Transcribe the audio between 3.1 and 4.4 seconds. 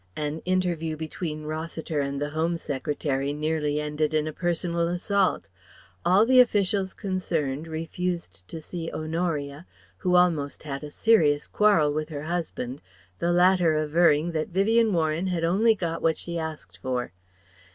nearly ended in a